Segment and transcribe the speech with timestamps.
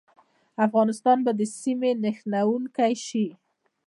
[0.65, 3.25] افغانستان به د سیمې نښلونکی شي؟